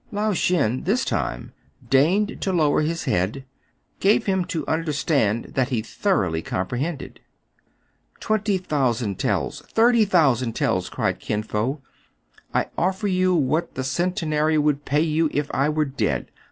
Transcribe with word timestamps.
Lao 0.11 0.33
Shen, 0.33 0.81
this 0.85 1.05
time 1.05 1.51
deigning 1.87 2.39
to 2.39 2.51
lower 2.51 2.81
his 2.81 3.03
head, 3.03 3.45
gave 3.99 4.25
him 4.25 4.45
to 4.45 4.65
understand 4.67 5.51
that 5.53 5.69
he 5.69 5.83
thoroughly 5.83 6.41
com 6.41 6.65
prehended." 6.65 7.17
Twenty 8.19 8.57
thousand 8.57 9.19
taels! 9.19 9.61
Thirty 9.67 10.03
thousand 10.05 10.53
taels!" 10.55 10.89
cried 10.89 11.19
Kin 11.19 11.43
Fo." 11.43 11.83
I 12.51 12.69
offer 12.79 13.07
you 13.07 13.35
what 13.35 13.75
the 13.75 13.83
Cen 13.83 14.11
tenary 14.13 14.57
would 14.59 14.85
pay 14.85 15.01
you 15.01 15.29
if 15.33 15.51
I 15.53 15.69
were 15.69 15.85
dead. 15.85 16.31